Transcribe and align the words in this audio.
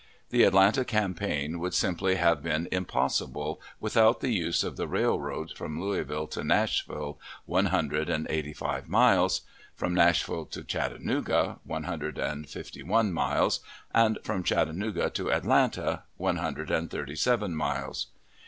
The 0.31 0.45
Atlanta 0.45 0.83
campaign 0.83 1.59
would 1.59 1.75
simply 1.75 2.15
have 2.15 2.41
been 2.41 2.67
impossible 2.71 3.61
without 3.79 4.19
the 4.19 4.31
use 4.33 4.63
of 4.63 4.75
the 4.75 4.87
railroads 4.87 5.51
from 5.51 5.79
Louisville 5.79 6.25
to 6.29 6.43
Nashville 6.43 7.19
one 7.45 7.67
hundred 7.67 8.09
and 8.09 8.25
eighty 8.27 8.51
five 8.51 8.89
miles 8.89 9.41
from 9.75 9.93
Nashville 9.93 10.45
to 10.47 10.63
Chattanooga 10.63 11.59
one 11.65 11.83
hundred 11.83 12.17
and 12.17 12.49
fifty 12.49 12.81
one 12.81 13.13
miles 13.13 13.59
and 13.93 14.17
from 14.23 14.41
Chattanooga 14.41 15.11
to 15.11 15.31
Atlanta 15.31 16.01
one 16.17 16.37
hundred 16.37 16.71
and 16.71 16.89
thirty 16.89 17.15
seven 17.15 17.55
miles. 17.55 18.07